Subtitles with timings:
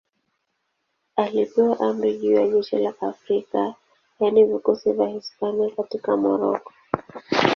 [1.15, 3.75] Alipewa amri juu ya jeshi la Afrika,
[4.19, 6.73] yaani vikosi vya Hispania katika Moroko.